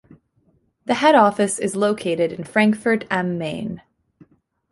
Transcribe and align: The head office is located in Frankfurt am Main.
The 0.85 0.95
head 0.95 1.13
office 1.13 1.59
is 1.59 1.75
located 1.75 2.31
in 2.31 2.43
Frankfurt 2.43 3.05
am 3.11 3.37
Main. 3.37 3.83